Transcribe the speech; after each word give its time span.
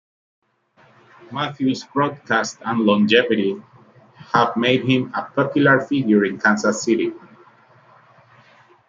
Matthews' 1.31 1.83
broadcasts 1.83 2.57
and 2.65 2.79
longevity 2.79 3.61
have 4.33 4.57
made 4.57 4.83
him 4.83 5.13
a 5.13 5.21
popular 5.25 5.79
figure 5.81 6.25
in 6.25 6.39
Kansas 6.39 6.81
City. 6.81 7.13